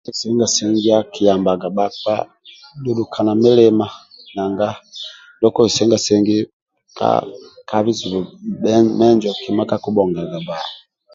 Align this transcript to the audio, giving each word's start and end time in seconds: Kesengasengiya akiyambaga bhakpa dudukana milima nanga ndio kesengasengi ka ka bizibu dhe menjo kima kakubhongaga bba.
Kesengasengiya 0.05 0.95
akiyambaga 1.03 1.67
bhakpa 1.77 2.15
dudukana 2.83 3.31
milima 3.43 3.85
nanga 4.35 4.69
ndio 5.35 5.49
kesengasengi 5.55 6.37
ka 6.97 7.09
ka 7.69 7.77
bizibu 7.85 8.21
dhe 8.61 8.73
menjo 8.99 9.29
kima 9.41 9.63
kakubhongaga 9.69 10.37
bba. 10.43 10.57